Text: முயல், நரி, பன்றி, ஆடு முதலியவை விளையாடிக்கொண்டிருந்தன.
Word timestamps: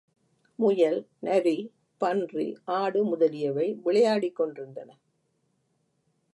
முயல், 0.59 1.07
நரி, 1.19 1.57
பன்றி, 2.01 2.57
ஆடு 2.63 3.03
முதலியவை 3.03 3.79
விளையாடிக்கொண்டிருந்தன. 3.85 4.89